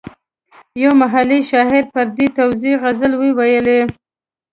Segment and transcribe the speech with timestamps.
[0.83, 3.79] یو محلي شاعر پر دې توزېع غزل ویلی.